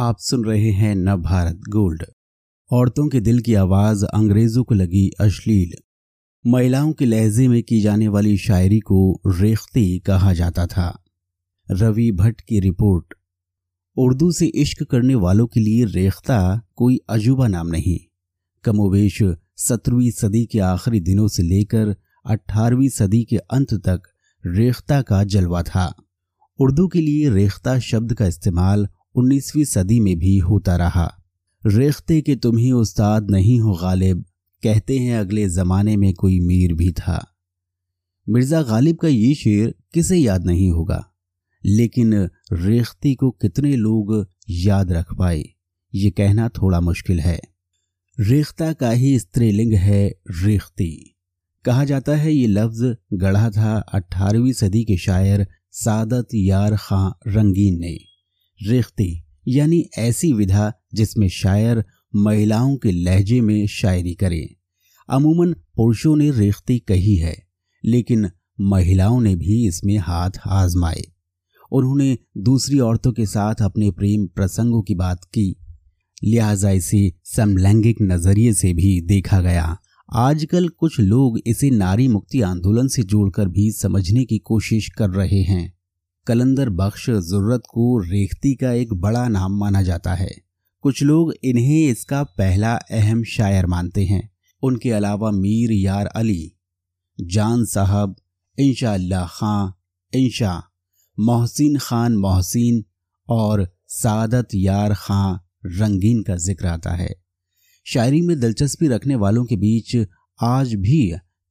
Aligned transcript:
आप 0.00 0.16
सुन 0.18 0.44
रहे 0.44 0.70
हैं 0.70 0.94
न 0.94 1.16
भारत 1.16 1.60
गोल्ड। 1.68 2.04
औरतों 2.72 3.08
के 3.08 3.20
दिल 3.20 3.40
की 3.40 3.54
आवाज़ 3.54 4.04
अंग्रेज़ों 4.04 4.64
को 4.64 4.74
लगी 4.74 5.10
अश्लील। 5.20 5.72
महिलाओं 6.46 6.92
के 6.92 7.04
लहजे 7.04 7.48
में 7.48 7.62
की 7.62 7.80
जाने 7.80 8.08
वाली 8.08 8.38
शायरी 8.38 8.78
को 8.78 9.20
रेख्ती 9.26 9.98
कहा 9.98 10.32
जाता 10.32 10.66
था। 10.66 11.04
रवि 11.70 12.12
भट्ट 12.12 12.40
की 12.40 12.60
रिपोर्ट। 12.60 13.14
उर्दू 13.96 14.32
से 14.32 14.46
इश्क 14.46 14.82
करने 14.82 15.14
वालों 15.14 15.46
के 15.46 15.60
लिए 15.60 15.84
रेख्ता 15.84 16.62
कोई 16.76 17.00
अजूबा 17.08 17.48
नाम 17.48 17.66
नहीं। 17.66 17.98
कमोवेश 18.64 19.18
सत्रहवीं 19.56 20.10
सदी 20.10 20.44
के 20.44 20.58
आखिरी 20.58 21.00
दिनों 21.00 21.28
से 21.28 21.42
लेकर 21.42 21.96
अठारहवीं 22.26 22.88
सदी 22.88 23.24
के 23.24 23.36
अंत 23.36 23.74
तक 23.74 24.02
रेख्ता 24.46 25.02
का 25.02 25.24
जलवा 25.24 25.62
था। 25.62 25.94
उर्दू 26.58 26.88
के 26.88 27.00
लिए 27.00 27.30
रेख्ता 27.30 27.78
शब्द 27.78 28.14
का 28.14 28.26
इस्तेमाल 28.26 28.88
उन्नीसवीं 29.14 29.64
सदी 29.64 30.00
में 30.00 30.18
भी 30.18 30.36
होता 30.38 30.76
रहा। 30.76 31.10
रेखते 31.66 32.20
के 32.20 32.36
तुम 32.36 32.58
ही 32.58 32.72
उस्ताद 32.72 33.30
नहीं 33.30 33.60
हो 33.60 33.74
गालिब, 33.74 34.24
कहते 34.62 34.98
हैं 34.98 35.18
अगले 35.18 35.48
जमाने 35.48 35.96
में 35.96 36.12
कोई 36.14 36.40
मीर 36.40 36.74
भी 36.74 36.90
था। 36.92 37.26
मिर्ज़ा 38.28 38.62
गालिब 38.62 38.96
का 38.96 39.08
ये 39.08 39.34
शेर 39.34 39.74
किसे 39.94 40.16
याद 40.16 40.46
नहीं 40.46 40.70
होगा? 40.70 41.04
लेकिन 41.64 42.14
रेखती 42.52 43.14
को 43.14 43.30
कितने 43.30 43.76
लोग 43.76 44.26
याद 44.50 44.92
रख 44.92 45.14
पाए, 45.14 45.44
ये 45.94 46.10
कहना 46.10 46.48
थोड़ा 46.48 46.80
मुश्किल 46.80 47.20
है। 47.20 47.40
रेख्ता 48.20 48.72
का 48.72 48.90
ही 48.90 49.18
स्त्रीलिंग 49.18 49.72
है 49.74 50.06
रेख्ती। 50.30 51.16
कहा 51.64 51.84
जाता 51.84 52.16
है 52.16 52.32
ये 52.32 52.46
लफ्ज 52.46 52.96
गढ़ा 53.12 53.50
था 53.50 53.76
अठारहवीं 53.78 54.52
सदी 54.52 54.84
के 54.84 54.96
शायर 54.96 55.46
सादत 55.72 56.28
यार 56.34 56.76
खां 56.76 57.10
रंगीन 57.26 57.80
ने। 57.80 57.98
रेख्ती, 58.66 59.24
यानी 59.48 59.84
ऐसी 59.98 60.32
विधा 60.32 60.72
जिसमें 60.94 61.28
शायर 61.28 61.84
महिलाओं 62.16 62.76
के 62.76 62.90
लहजे 62.90 63.40
में 63.40 63.66
शायरी 63.66 64.14
करें। 64.14 64.48
अमूमन 65.08 65.52
पुरुषों 65.52 66.16
ने 66.16 66.30
रेख्ती 66.30 66.78
कही 66.78 67.16
है, 67.16 67.46
लेकिन 67.84 68.30
महिलाओं 68.60 69.20
ने 69.20 69.36
भी 69.36 69.68
इसमें 69.68 69.98
हाथ 69.98 70.30
आजमाए। 70.46 71.02
उन्होंने 71.72 72.18
दूसरी 72.38 72.78
औरतों 72.78 73.12
के 73.12 73.26
साथ 73.26 73.54
अपने 73.62 73.90
प्रेम 73.90 74.26
प्रसंगों 74.26 74.82
की 74.82 74.94
बात 74.94 75.24
की। 75.24 75.56
लिहाजा 76.24 76.70
इसे 76.70 77.12
समलैंगिक 77.24 77.96
नज़रिए 78.02 78.52
से 78.52 78.72
भी 78.72 79.00
देखा 79.00 79.40
गया। 79.40 79.76
आजकल 80.12 80.68
कुछ 80.68 81.00
लोग 81.00 81.40
इसे 81.46 81.70
नारी 81.70 82.08
मुक्ति 82.08 82.40
आंदोलन 82.40 82.88
से 82.88 83.02
जोड़कर 83.02 83.48
भी 83.48 83.72
समझने 83.72 84.24
की 84.24 84.38
कोशिश 84.38 84.88
कर 84.88 85.10
रहे 85.10 85.42
हैं। 85.42 85.79
कलंदर 86.30 86.68
बख्श 86.70 87.04
ज़रूरत 87.10 87.62
को 87.68 87.84
रेखती 88.00 88.54
का 88.54 88.72
एक 88.72 88.92
बड़ा 88.96 89.26
नाम 89.28 89.58
माना 89.58 89.82
जाता 89.82 90.12
है। 90.14 90.30
कुछ 90.84 91.02
लोग 91.02 91.32
इन्हें 91.44 91.86
इसका 91.86 92.22
पहला 92.38 92.74
अहम 92.90 93.22
शायर 93.26 93.66
मानते 93.66 94.04
हैं। 94.04 94.28
उनके 94.62 94.90
अलावा 94.90 95.30
मीर 95.30 95.72
यार 95.72 96.06
अली, 96.06 96.52
जान 97.18 97.64
साहब 97.64 98.14
अल्लाह 98.58 99.26
खां, 99.28 99.70
इंशा, 100.12 100.52
मोहसिन 101.18 101.78
खान 101.78 102.16
मोहसिन 102.16 102.82
और 103.28 103.66
सादत 103.88 104.54
यार 104.54 104.94
खां 104.94 105.36
रंगीन 105.78 106.22
का 106.22 106.36
ज़िक्र 106.36 106.66
आता 106.66 106.90
है। 106.92 107.14
शायरी 107.86 108.20
में 108.20 108.38
दिलचस्पी 108.40 108.88
रखने 108.88 109.16
वालों 109.16 109.44
के 109.44 109.56
बीच 109.56 109.96
आज 110.38 110.74
भी 110.76 111.00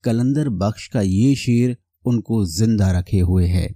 कलंदर 0.03 0.49
बख्श 0.57 0.87
का 0.87 1.01
ये 1.01 1.35
शेर 1.35 1.77
उनको 2.05 2.45
ज़िंदा 2.47 2.91
रखे 2.91 3.19
हुए 3.19 3.47
है। 3.47 3.67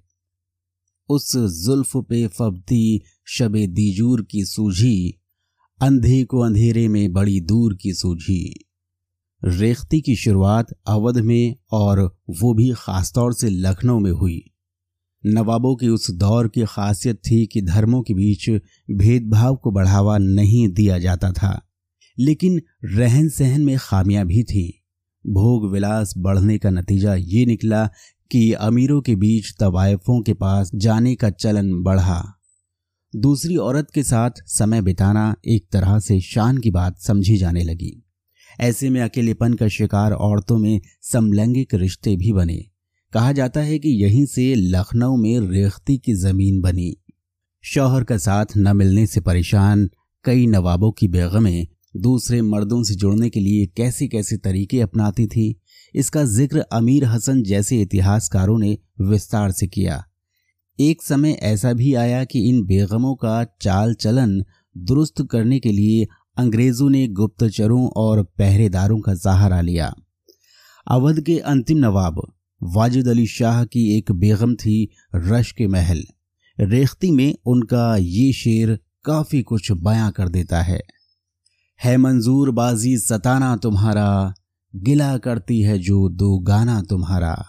उस 1.09 1.35
जुल्फ 1.35 1.95
पे 1.97 2.27
फबती 2.27 3.01
शबे 3.27 3.65
दीजूर 3.67 4.21
की 4.21 4.43
सूझी, 4.45 5.19
अंधे 5.79 6.23
को 6.23 6.39
अंधेरे 6.39 6.87
में 6.87 7.11
बड़ी 7.13 7.39
दूर 7.41 7.77
की 7.81 7.93
सूझी। 7.93 8.69
रेख्ती 9.41 9.99
की 10.01 10.15
शुरुआत 10.15 10.67
अवध 10.87 11.17
में 11.17 11.55
और 11.71 11.99
वो 12.31 12.53
भी 12.53 12.71
खासतौर 12.75 13.33
से 13.33 13.49
लखनऊ 13.49 13.99
में 13.99 14.11
हुई। 14.11 14.41
नवाबों 15.23 15.75
की 15.75 15.87
उस 15.87 16.09
दौर 16.11 16.47
की 16.47 16.63
खासियत 16.65 17.17
थी 17.17 17.45
कि 17.45 17.61
धर्मों 17.61 18.01
के 18.01 18.13
बीच 18.13 18.49
भेदभाव 18.91 19.55
को 19.55 19.71
बढ़ावा 19.71 20.17
नहीं 20.17 20.67
दिया 20.67 20.97
जाता 20.97 21.31
था, 21.31 21.59
लेकिन 22.17 22.61
रहन 22.85 23.29
सहन 23.29 23.61
में 23.61 23.77
खामियाँ 23.79 24.25
भी 24.25 24.43
थी। 24.43 24.67
भोग 25.25 25.71
विलास 25.71 26.13
बढ़ने 26.17 26.57
का 26.57 26.69
नतीजा 26.69 27.15
ये 27.15 27.45
निकला 27.45 27.89
कि 28.33 28.53
अमीरों 28.53 29.01
के 29.01 29.15
बीच 29.15 29.55
तवायफों 29.59 30.21
के 30.21 30.33
पास 30.33 30.71
जाने 30.75 31.15
का 31.15 31.29
चलन 31.29 31.83
बढ़ा। 31.83 32.39
दूसरी 33.15 33.55
औरत 33.55 33.87
के 33.93 34.03
साथ 34.03 34.31
समय 34.45 34.81
बिताना 34.81 35.35
एक 35.47 35.67
तरह 35.71 35.99
से 35.99 36.21
शान 36.21 36.57
की 36.57 36.71
बात 36.71 36.99
समझी 36.99 37.37
जाने 37.37 37.63
लगी। 37.63 38.03
ऐसे 38.59 38.89
में 38.89 39.01
अकेलेपन 39.01 39.53
का 39.53 39.67
शिकार 39.67 40.11
औरतों 40.11 40.57
में 40.57 40.81
समलैंगिक 41.01 41.73
रिश्ते 41.73 42.15
भी 42.15 42.31
बने। 42.31 42.65
कहा 43.13 43.31
जाता 43.31 43.59
है 43.59 43.79
कि 43.79 43.89
यहीं 43.89 44.25
से 44.25 44.55
लखनऊ 44.55 45.15
में 45.15 45.39
रेखती 45.39 45.97
की 45.97 46.13
ज़मीन 46.13 46.61
बनी। 46.61 46.97
शौहर 47.61 48.03
का 48.03 48.17
साथ 48.17 48.45
न 48.57 48.77
मिलने 48.77 49.07
से 49.07 49.21
परेशान 49.21 49.89
कई 50.23 50.47
नवाबों 50.47 50.91
की 50.91 51.07
बेगमें 51.07 51.67
दूसरे 51.97 52.41
मर्दों 52.41 52.83
से 52.83 52.95
जुड़ने 52.95 53.29
के 53.29 53.39
लिए 53.39 53.65
कैसे 53.65 54.07
कैसे 54.07 54.37
तरीके 54.37 54.81
अपनाती 54.81 55.27
थी। 55.27 55.59
इसका 55.95 56.23
ज़िक्र 56.23 56.59
अमीर 56.71 57.05
हसन 57.05 57.43
जैसे 57.43 57.81
इतिहासकारों 57.81 58.57
ने 58.59 58.77
विस्तार 59.01 59.51
से 59.51 59.67
किया। 59.67 60.03
एक 60.79 61.03
समय 61.03 61.31
ऐसा 61.31 61.73
भी 61.73 61.93
आया 61.93 62.23
कि 62.23 62.49
इन 62.49 62.63
बेगमों 62.65 63.15
का 63.15 63.43
चाल 63.61 63.93
चलन 63.93 64.43
दुरुस्त 64.77 65.27
करने 65.31 65.59
के 65.59 65.71
लिए 65.71 66.07
अंग्रेज़ों 66.37 66.89
ने 66.89 67.07
गुप्तचरों 67.07 67.87
और 67.87 68.23
पहरेदारों 68.23 68.99
का 68.99 69.13
सहारा 69.15 69.61
लिया। 69.61 69.93
अवध 70.87 71.21
के 71.21 71.37
अंतिम 71.39 71.77
नवाब 71.77 72.21
वाजिद 72.61 73.07
अली 73.07 73.27
शाह 73.27 73.63
की 73.65 73.97
एक 73.97 74.11
बेगम 74.11 74.55
थी 74.55 74.89
रश 75.15 75.51
के 75.51 75.67
महल। 75.67 76.03
रेखती 76.59 77.11
में 77.11 77.35
उनका 77.45 77.95
ये 77.97 78.31
शेर 78.33 78.79
काफ़ी 79.05 79.41
कुछ 79.41 79.71
बयां 79.71 80.11
कर 80.11 80.29
देता 80.29 80.61
है। 80.61 80.81
है 81.79 81.97
मंजूर 81.97 82.51
बाजी 82.51 82.97
सताना 82.97 83.55
तुम्हारा 83.55 84.33
गिला 84.75 85.17
करती 85.17 85.61
है 85.61 85.79
जो 85.79 86.09
दो 86.09 86.39
गाना 86.39 86.81
तुम्हारा। 86.81 87.45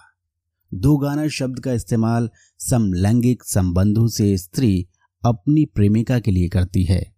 दो 0.74 0.96
गाना 0.96 1.28
शब्द 1.28 1.60
का 1.60 1.72
इस्तेमाल 1.72 2.30
समलैंगिक 2.58 3.44
संबंधों 3.44 4.08
से 4.08 4.38
स्त्री 4.38 4.86
अपनी 5.26 5.64
प्रेमिका 5.64 6.18
के 6.18 6.30
लिए 6.30 6.48
करती 6.48 6.84
है। 6.84 7.14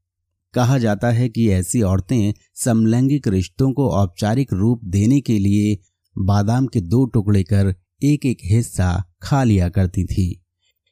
कहा 0.55 0.79
जाता 0.79 1.11
है 1.11 1.29
कि 1.29 1.51
ऐसी 1.51 1.83
औरतें 1.83 2.35
समलैंगिक 2.55 3.29
रिश्तों 3.29 3.73
को 3.73 3.91
औपचारिक 3.91 4.53
रूप 4.53 4.81
देने 4.85 5.21
के 5.21 5.39
लिए 5.39 5.79
बादाम 6.19 6.67
के 6.67 6.81
दो 6.81 7.05
टुकड़े 7.05 7.43
कर 7.43 7.75
एक 8.03 8.27
एक 8.27 8.39
हिस्सा 8.45 9.05
खा 9.23 9.45
लिया 9.45 9.69
करती 9.69 10.05
थी। 10.05 10.45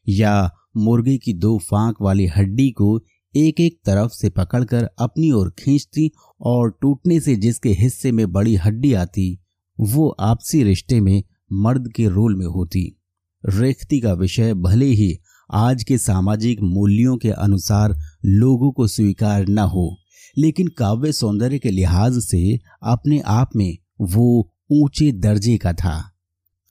या 0.08 0.54
मुर्गी 0.76 1.18
की 1.18 1.32
दो 1.32 1.58
फांक 1.58 1.96
वाली 2.00 2.26
हड्डी 2.26 2.70
को 2.70 3.00
एक 3.34 3.60
एक 3.60 3.78
तरफ़ 3.86 4.12
से 4.12 4.28
पकड़कर 4.30 4.88
अपनी 4.98 5.30
ओर 5.30 5.50
खींचती 5.58 6.10
और 6.40 6.70
टूटने 6.82 7.18
से 7.20 7.34
जिसके 7.36 7.68
हिस्से 7.68 8.12
में 8.12 8.30
बड़ी 8.32 8.54
हड्डी 8.56 8.92
आती, 8.92 9.38
वो 9.78 10.08
आपसी 10.08 10.62
रिश्ते 10.62 11.00
में 11.00 11.22
मर्द 11.52 11.90
के 11.96 12.06
रोल 12.08 12.36
में 12.36 12.46
होती। 12.46 13.00
रेखती 13.44 14.00
का 14.00 14.12
विषय 14.12 14.54
भले 14.54 14.86
ही 14.86 15.16
आज 15.50 15.82
के 15.84 15.98
सामाजिक 15.98 16.60
मूल्यों 16.62 17.16
के 17.16 17.30
अनुसार 17.30 17.94
लोगों 18.24 18.70
को 18.72 18.86
स्वीकार 18.86 19.48
न 19.48 19.58
हो, 19.58 19.96
लेकिन 20.38 20.68
काव्य 20.68 21.12
सौंदर्य 21.12 21.58
के 21.58 21.70
लिहाज 21.70 22.18
से 22.18 22.58
अपने 22.82 23.20
आप 23.26 23.50
में 23.56 23.76
वो 24.00 24.50
ऊँचे 24.72 25.10
दर्जे 25.12 25.56
का 25.56 25.72
था। 25.72 26.00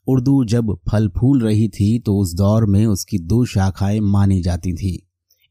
उर्दू 0.06 0.44
जब 0.44 0.74
फल 0.90 1.08
फूल 1.08 1.40
रही 1.40 1.68
थी 1.68 1.98
तो 1.98 2.16
उस 2.18 2.34
दौर 2.34 2.66
में 2.66 2.84
उसकी 2.86 3.18
दो 3.18 3.44
शाखाएँ 3.44 4.00
मानी 4.00 4.42
जाती 4.42 4.72
थी। 4.72 4.96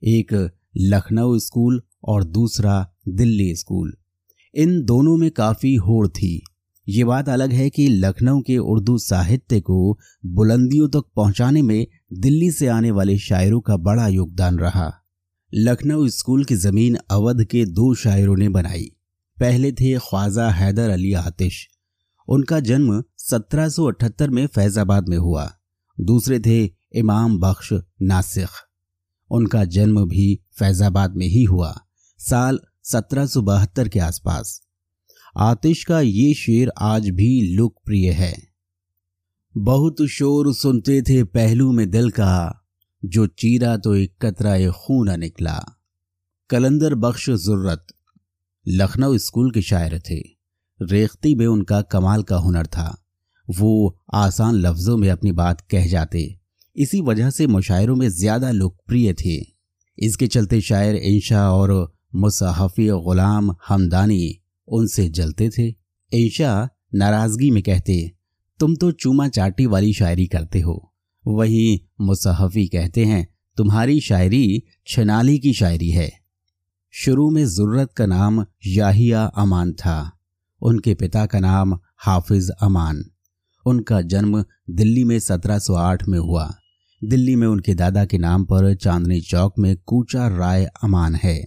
एक 0.04 0.33
लखनऊ 0.77 1.39
स्कूल 1.39 1.81
और 2.03 2.23
दूसरा 2.23 2.93
दिल्ली 3.07 3.55
स्कूल। 3.55 3.93
इन 4.55 4.85
दोनों 4.85 5.17
में 5.17 5.31
काफ़ी 5.31 5.75
होड़ 5.75 6.07
थी। 6.07 6.43
ये 6.89 7.03
बात 7.03 7.29
अलग 7.29 7.51
है 7.51 7.69
कि 7.69 7.87
लखनऊ 7.87 8.41
के 8.41 8.57
उर्दू 8.57 8.97
साहित्य 8.97 9.61
को 9.61 9.99
बुलंदियों 10.25 10.89
तक 10.89 11.03
पहुँचाने 11.15 11.61
में 11.61 11.87
दिल्ली 12.13 12.51
से 12.51 12.67
आने 12.67 12.91
वाले 12.91 13.17
शायरों 13.17 13.61
का 13.61 13.77
बड़ा 13.77 14.07
योगदान 14.07 14.59
रहा। 14.59 14.93
लखनऊ 15.53 16.07
स्कूल 16.07 16.45
की 16.45 16.55
ज़मीन 16.55 16.97
अवध 17.11 17.45
के 17.45 17.65
दो 17.65 17.93
शायरों 17.93 18.37
ने 18.37 18.49
बनाई। 18.49 18.91
पहले 19.39 19.71
थे 19.71 19.97
ख्वाजा 19.97 20.49
हैदर 20.49 20.89
अली 20.89 21.13
आतिश। 21.13 21.67
उनका 22.27 22.59
जन्म 22.59 23.03
1778 23.17 24.29
में 24.29 24.47
फैजाबाद 24.47 25.09
में 25.09 25.17
हुआ। 25.17 25.53
दूसरे 25.99 26.39
थे 26.39 26.71
इमाम 26.95 27.39
बख्श 27.39 27.73
नासिक 28.01 28.47
उनका 29.29 29.65
जन्म 29.65 30.05
भी 30.05 30.43
फैजाबाद 30.57 31.15
में 31.15 31.27
ही 31.27 31.44
हुआ, 31.44 31.73
साल 32.19 32.59
सत्रह 32.83 33.88
के 33.88 34.00
आसपास। 34.00 34.59
आतिश 35.35 35.83
का 35.83 36.00
ये 36.01 36.33
शेर 36.33 36.71
आज 36.77 37.09
भी 37.09 37.55
लोकप्रिय 37.55 38.11
है। 38.11 38.35
बहुत 39.55 40.01
शोर 40.09 40.53
सुनते 40.53 41.01
थे 41.01 41.23
पहलू 41.23 41.71
में 41.71 41.89
दिल 41.89 42.09
का, 42.09 42.65
जो 43.03 43.27
चीरा 43.27 43.77
तो 43.77 43.95
एक 43.95 44.15
कतरा 44.21 44.71
खून 44.71 45.09
निकला। 45.19 45.59
कलंदर 46.50 46.95
बख्श 46.95 47.29
जुर्रत, 47.29 47.88
लखनऊ 48.67 49.17
स्कूल 49.17 49.51
के 49.51 49.61
शायर 49.61 49.99
थे। 49.99 50.19
रेख्ती 50.79 51.35
में 51.35 51.45
उनका 51.47 51.81
कमाल 51.81 52.23
का 52.23 52.38
हुनर 52.38 52.67
था। 52.67 53.03
वो 53.47 53.99
आसान 54.13 54.56
लफ्जों 54.56 54.97
में 54.97 55.09
अपनी 55.09 55.31
बात 55.31 55.61
कह 55.61 55.88
जाते, 55.88 56.39
इसी 56.75 57.01
वजह 57.01 57.29
से 57.29 57.47
मुशायरों 57.47 57.95
में 57.95 58.07
ज़्यादा 58.09 58.51
लोकप्रिय 58.51 59.13
थे। 59.15 59.52
इसके 60.00 60.28
चलते 60.28 60.62
शायर 60.62 60.95
इंशा 60.95 61.51
और 61.51 61.94
मुसाहफी 62.16 62.88
गुलाम 62.88 63.56
हमदानी 63.68 64.40
उनसे 64.68 65.10
जलते 65.10 65.50
थे। 65.50 65.75
इंशा 66.13 66.69
नाराज़गी 66.95 67.51
में 67.51 67.63
कहते, 67.63 68.12
तुम 68.60 68.75
तो 68.75 68.92
चूमा 68.92 69.28
चाटी 69.28 69.66
वाली 69.66 69.94
शायरी 69.94 70.28
करते 70.28 70.60
हो। 70.60 70.94
वहीं 71.28 71.80
मुसाहफी 72.01 72.68
कहते 72.68 73.06
हैं, 73.06 73.28
तुम्हारी 73.57 74.00
शायरी 74.00 74.63
छनाली 74.88 75.40
की 75.40 75.54
शायरी 75.54 75.90
है। 75.90 76.12
शुरू 76.92 77.30
में 77.30 77.45
ज़रूरत 77.45 77.94
का 77.94 78.06
नाम 78.06 78.45
याहिया 78.68 79.25
अमान 79.25 79.74
था। 79.74 80.19
उनके 80.62 80.95
पिता 80.95 81.25
का 81.25 81.40
नाम 81.40 81.80
हाफिज 81.98 82.50
अमान। 82.62 83.06
उनका 83.66 84.01
जन्म 84.01 84.45
दिल्ली 84.69 85.04
में 85.04 85.19
1708 85.19 86.07
में 86.07 86.19
हुआ। 86.19 86.56
दिल्ली 87.03 87.35
में 87.35 87.47
उनके 87.47 87.73
दादा 87.73 88.05
के 88.05 88.17
नाम 88.17 88.45
पर 88.45 88.75
चांदनी 88.75 89.21
चौक 89.21 89.53
में 89.59 89.77
कूचा 89.77 90.27
राय 90.27 90.65
अमान 90.83 91.15
है। 91.15 91.45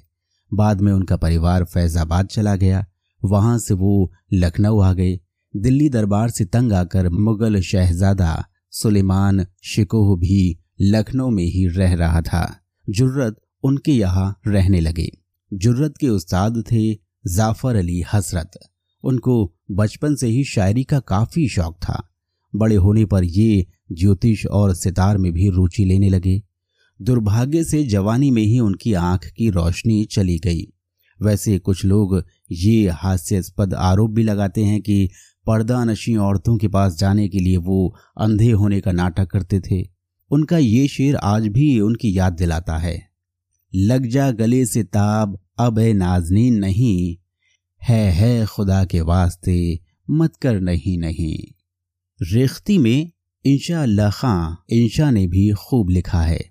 बाद 0.55 0.81
में 0.81 0.93
उनका 0.93 1.17
परिवार 1.17 1.65
फैजाबाद 1.65 2.27
चला 2.27 2.57
गया। 2.57 2.85
वहाँ 3.25 3.59
से 3.59 3.75
वो 3.75 4.13
लखनऊ 4.33 4.81
आ 4.81 4.93
गए। 4.93 5.21
दिल्ली 5.57 5.89
दरबार 5.89 6.31
से 6.31 6.45
तंग 6.45 6.73
आकर 6.73 7.09
मुगल 7.09 7.61
शहजादा 7.61 8.45
सुलेमान 8.71 9.47
शिकोह 9.65 10.17
भी 10.17 10.59
लखनऊ 10.81 11.31
में 11.31 11.45
ही 11.45 11.67
रह 11.69 11.95
रहा 11.95 12.21
था। 12.21 12.61
जुर्रत 12.91 13.37
उनके 13.63 13.93
यहाँ 13.93 14.41
रहने 14.47 14.81
लगे। 14.81 15.09
जुर्रत 15.53 15.95
के 16.01 16.09
उस्ताद 16.09 16.63
थे 16.73 16.95
जाफ़र 17.27 17.77
अली 17.77 18.03
हसरत 18.13 18.51
उनको 19.05 19.55
बचपन 19.71 20.15
से 20.15 20.27
ही 20.27 20.45
शायरी 20.45 20.85
का 20.85 21.01
काफ़ी 21.01 21.49
शौक 21.49 21.77
था। 21.83 22.09
बड़े 22.57 22.77
होने 22.77 23.05
पर 23.05 23.25
ये 23.25 23.67
ज्योतिष 23.93 24.47
और 24.47 24.75
सितार 24.75 25.19
में 25.19 25.33
भी 25.33 25.49
रुचि 25.49 25.85
लेने 25.85 26.09
लगे। 26.09 26.43
दुर्भाग्य 27.03 27.65
से 27.65 27.85
जवानी 27.85 28.31
में 28.31 28.43
ही 28.43 28.59
उनकी 28.59 28.93
आँख 28.93 29.27
की 29.27 29.51
रोशनी 29.51 30.05
चली 30.05 30.39
गई। 30.39 30.63
वैसे 31.23 31.59
कुछ 31.59 31.85
लोग 31.85 32.25
ये 32.53 32.89
हास्यास्पद 32.89 33.75
आरोप 33.75 34.11
भी 34.11 34.23
लगाते 34.23 34.65
हैं 34.65 34.83
कि 34.83 35.11
पर्दा 35.47 35.85
नशी 35.85 36.17
औरतों 36.17 36.57
के 36.57 36.69
पास 36.69 36.99
जाने 36.99 37.29
के 37.29 37.41
लिए 37.41 37.57
वो 37.57 37.97
अंधे 38.21 38.51
होने 38.51 38.81
का 38.81 38.93
नाटक 38.93 39.27
करते 39.27 39.61
थे। 39.61 39.89
उनका 40.31 40.59
ये 40.59 40.89
शेर 40.89 41.17
आज 41.17 41.49
भी 41.49 41.81
उनकी 41.81 42.19
याद 42.19 42.33
दिलाता 42.33 42.79
है। 42.79 43.11
लग 43.75 44.07
जा 44.07 44.31
गले 44.31 44.67
से 44.67 44.85
ताब, 44.85 45.41
अब 45.59 45.79
ए 45.79 45.93
नाजनीन 45.93 46.55
नहीं। 46.55 47.17
है 47.83 48.11
है 48.11 48.47
खुदा 48.47 48.85
के 48.85 49.01
वास्ते, 49.01 49.79
मत 50.11 50.37
कर 50.37 50.61
नहीं 50.61 50.99
नहीं। 50.99 51.39
रेख्ती 52.23 52.79
में 52.79 53.13
इंशा 53.47 53.83
अल्लाह 53.83 54.11
खां 54.11 54.55
इंशा 54.71 55.11
ने 55.11 55.27
भी 55.27 55.51
खूब 55.51 55.91
लिखा 55.91 56.23
है। 56.23 56.51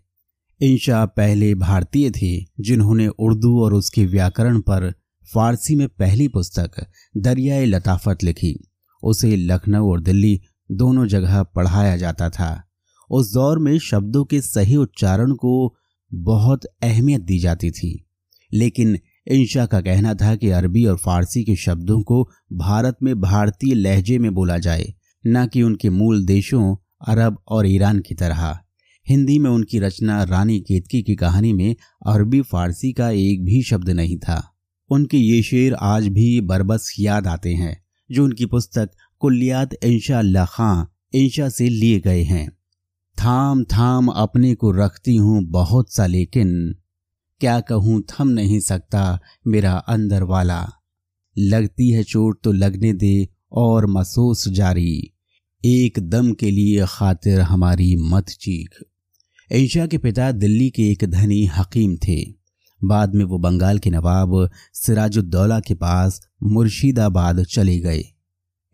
इंशा 0.62 1.06
पहले 1.06 1.56
भारतीय 1.56 2.12
थे, 2.12 2.46
जिन्होंने 2.60 3.08
उर्दू 3.08 3.64
और 3.64 3.74
उसके 3.74 4.06
व्याकरण 4.06 4.60
पर 4.60 4.94
फारसी 5.34 5.76
में 5.76 5.88
पहली 5.88 6.28
पुस्तक, 6.28 6.72
दरियाए 7.18 7.66
लताफत 7.66 8.18
लिखी। 8.24 8.72
उसे 9.04 9.36
लखनऊ 9.36 9.92
और 9.92 10.02
दिल्ली 10.02 10.42
दोनों 10.72 11.08
जगह 11.08 11.44
पढ़ाया 11.44 11.98
जाता 11.98 12.30
था। 12.30 12.64
उस 13.10 13.34
दौर 13.34 13.60
में 13.60 13.80
शब्दों 13.80 14.26
के 14.26 14.42
सही 14.42 14.76
उच्चारण 14.76 15.32
को 15.32 15.76
बहुत 16.14 16.66
अहमियत 16.66 17.22
दी 17.22 17.40
जाती 17.40 17.72
थी। 17.72 18.06
लेकिन 18.54 19.00
इंशा 19.28 19.66
का 19.66 19.82
कहना 19.82 20.14
था 20.14 20.36
कि 20.36 20.50
अरबी 20.50 20.86
और 20.86 20.98
फारसी 20.98 21.44
के 21.44 21.56
शब्दों 21.56 22.02
को 22.02 22.30
भारत 22.54 22.98
में 23.04 23.22
भारतीय 23.22 23.74
लहजे 23.74 24.20
में 24.20 24.34
बोला 24.34 24.58
जाए, 24.58 24.94
न 25.28 25.48
कि 25.48 25.64
उनके 25.64 25.90
मूल 25.90 26.26
देशों 26.26 26.76
अरब 27.02 27.38
और 27.48 27.68
ईरान 27.68 28.00
की 28.00 28.16
तरह। 28.16 28.60
हिंदी 29.08 29.40
में 29.40 29.50
उनकी 29.50 29.80
रचना 29.80 30.24
रानी 30.24 30.60
केतकी 30.60 31.04
की 31.04 31.16
कहानी 31.16 31.54
में 31.54 31.76
अरबी 32.08 32.42
फारसी 32.42 32.94
का 32.94 33.10
एक 33.10 33.46
भी 33.46 33.64
शब्द 33.64 33.90
नहीं 33.90 34.18
था। 34.18 34.52
उनके 34.90 35.18
ये 35.18 35.42
शेर 35.44 35.74
आज 35.74 36.08
भी 36.08 36.42
बरबस 36.42 36.96
याद 37.00 37.28
आते 37.28 37.54
हैं, 37.54 37.84
जो 38.12 38.24
उनकी 38.24 38.46
पुस्तक 38.46 38.90
कुल्लियात 39.20 39.74
इंशा 39.74 40.46
खां 40.46 40.86
इंशा 41.14 41.50
से 41.50 41.70
लिए 41.70 42.00
गए 42.00 42.24
हैं। 42.24 42.50
थाम 43.18 43.64
थाम 43.64 44.08
अपने 44.08 44.56
को 44.56 44.72
रखती 44.72 45.16
हूँ 45.16 45.44
बहुत 45.44 45.94
सा 45.94 46.06
लेकिन, 46.06 46.76
क्या 47.40 47.60
कहूँ 47.60 48.02
थम 48.02 48.28
नहीं 48.28 48.60
सकता 48.60 49.20
मेरा 49.48 49.74
अंदर 49.74 50.24
वाला। 50.24 50.70
लगती 51.38 51.90
है 51.90 52.04
चोट 52.04 52.40
तो 52.44 52.52
लगने 52.52 52.94
दे 52.94 53.28
और 53.52 53.86
मसूस 53.86 54.48
जारी। 54.48 55.15
एक 55.68 56.00
दम 56.00 56.34
के 56.34 56.52
लिए 56.52 56.86
खातिर 56.88 57.42
हमारी 57.42 57.96
मत 57.96 58.26
चीख। 58.30 58.70
ऐशा 59.52 59.88
के 59.88 59.98
पिता 59.98 60.32
दिल्ली 60.32 60.70
के 60.70 60.92
एक 60.92 61.04
धनी 61.04 61.46
हकीम 61.46 61.96
थे। 61.96 62.26
बाद 62.84 63.16
में 63.16 63.26
वो 63.26 63.38
बंगाल 63.38 63.80
के 63.80 63.90
नवाब 63.90 64.50
सिराजुद्दौला 64.74 65.60
के 65.60 65.74
पास 65.74 66.28
मुर्शिदाबाद 66.44 67.44
चले 67.44 67.80
गए। 67.80 68.04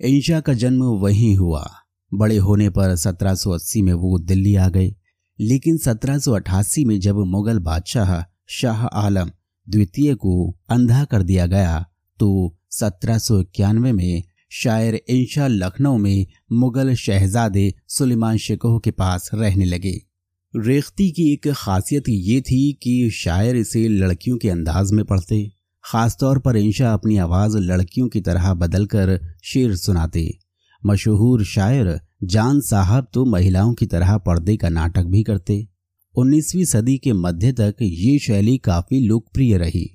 ऐशा 0.01 0.39
का 0.39 0.53
जन्म 0.53 0.83
वहीं 0.83 1.37
हुआ। 1.37 1.71
बड़े 2.13 2.37
होने 2.37 2.69
पर 2.69 2.95
1780 2.95 3.81
में 3.81 3.93
वो 3.93 4.19
दिल्ली 4.19 4.55
आ 4.55 4.69
गए। 4.69 4.95
लेकिन 5.39 5.77
1788 5.77 6.85
में 6.85 6.99
जब 6.99 7.15
मुगल 7.15 7.59
बादशाह 7.59 8.23
शाह 8.47 8.85
आलम 8.85 9.31
द्वितीय 9.69 10.15
को 10.15 10.57
अंधा 10.69 11.03
कर 11.03 11.23
दिया 11.23 11.47
गया 11.47 11.85
तो 12.19 12.57
सत्रह 12.69 13.17
सौ 13.17 13.41
इक्यानवे 13.41 13.91
में 13.91 14.23
शायर 14.51 14.95
इंशा 14.95 15.47
लखनऊ 15.47 15.97
में 15.97 16.25
मुगल 16.51 16.93
शहजादे 16.95 17.73
सुलेमान 17.87 18.37
शिकोह 18.37 18.79
के 18.79 18.91
पास 18.91 19.29
रहने 19.33 19.65
लगे। 19.65 19.93
रेख्ती 20.53 21.09
की 21.11 21.31
एक 21.33 21.47
खासियत 21.47 22.09
ये 22.09 22.39
थी 22.41 22.71
कि 22.83 23.09
शायर 23.13 23.55
इसे 23.55 23.87
लड़कियों 23.87 24.37
के 24.37 24.49
अंदाज 24.49 24.91
में 24.91 25.03
पढ़ते, 25.05 25.51
खासतौर 25.83 26.39
पर 26.39 26.57
इंशा 26.57 26.93
अपनी 26.93 27.17
आवाज़ 27.17 27.57
लड़कियों 27.57 28.07
की 28.07 28.21
तरह 28.21 28.53
बदलकर 28.53 29.19
शेर 29.43 29.75
सुनाते। 29.75 30.29
मशहूर 30.83 31.43
शायर 31.45 31.99
जान 32.23 32.59
साहब 32.61 33.07
तो 33.13 33.25
महिलाओं 33.25 33.73
की 33.73 33.85
तरह 33.85 34.17
पर्दे 34.17 34.57
का 34.57 34.69
नाटक 34.69 35.05
भी 35.05 35.23
करते। 35.23 35.65
19वीं 36.15 36.65
सदी 36.65 36.97
के 36.97 37.13
मध्य 37.13 37.51
तक 37.51 37.75
ये 37.81 38.17
शैली 38.19 38.57
काफ़ी 38.57 38.99
लोकप्रिय 38.99 39.57
रही, 39.57 39.89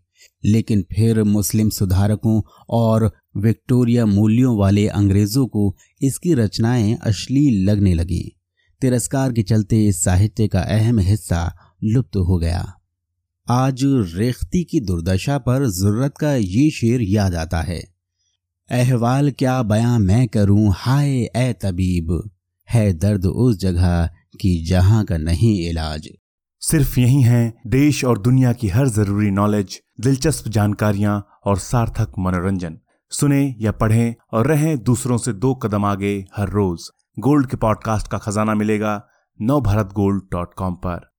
लेकिन 0.45 0.85
फिर 0.93 1.23
मुस्लिम 1.25 1.69
सुधारकों 1.71 2.41
और 2.71 3.11
विक्टोरिया 3.37 4.07
मूल्यों 4.07 4.59
वाले 4.59 4.89
अंग्रेज़ों 4.89 5.47
को 5.47 5.77
इसकी 6.03 6.35
रचनाएँ 6.35 6.95
अश्लील 7.03 7.71
लगने 7.71 7.95
लगी। 7.95 8.37
तिरस्कार 8.81 9.33
के 9.33 9.43
चलते 9.43 9.87
इस 9.87 10.05
साहित्य 10.05 10.49
का 10.49 10.61
अहम 10.61 10.99
हिस्सा 10.99 11.53
लुप्त 11.85 12.17
हो 12.17 12.39
गया। 12.39 12.73
आज 13.49 13.81
रेख्ती 14.15 14.65
की 14.65 14.81
दुर्दशा 14.81 15.39
पर 15.39 15.67
ज़रूरत 15.67 16.15
का 16.21 16.35
ये 16.35 16.71
शेर 16.71 17.01
याद 17.03 17.35
आता 17.35 17.61
है। 17.63 17.83
अहवाल 18.71 19.31
क्या 19.31 19.63
बयां 19.63 19.99
मैं 19.99 20.29
करूँ? 20.29 20.73
हाय 20.77 21.11
ए 21.37 21.55
तबीब। 21.63 22.31
है 22.71 22.93
दर्द 22.93 23.27
उस 23.27 23.59
जगह 23.59 24.07
की 24.41 24.65
जहाँ 24.65 25.05
का 25.05 25.19
नहीं 25.19 25.69
इलाज। 25.69 26.09
सिर्फ़ 26.61 27.01
यही 27.01 27.23
है 27.23 27.55
देश 27.67 28.05
और 28.05 28.19
दुनिया 28.19 28.53
की 28.53 28.69
हर 28.69 28.89
ज़रूरी 28.89 29.31
नॉलेज, 29.31 29.81
दिलचस्प 30.01 30.49
जानकारियाँ 30.49 31.27
और 31.45 31.59
सार्थक 31.59 32.13
मनोरंजन। 32.19 32.79
सुने 33.11 33.57
या 33.59 33.73
पढ़ें 33.73 34.15
और 34.33 34.47
रहें 34.47 34.79
दूसरों 34.79 35.17
से 35.17 35.33
दो 35.33 35.55
कदम 35.55 35.85
आगे 35.85 36.25
हर 36.37 36.49
रोज। 36.49 36.91
गोल्ड 37.19 37.47
के 37.47 37.57
पॉडकास्ट 37.57 38.09
का 38.09 38.19
खजाना 38.19 38.55
मिलेगा 38.55 39.07
नव 39.43 39.61
गोल्ड 39.83 40.23
डॉट 40.33 40.55
कॉम 40.55 40.75
पर। 40.75 41.16